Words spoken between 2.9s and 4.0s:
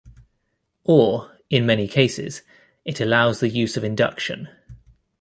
allows the use of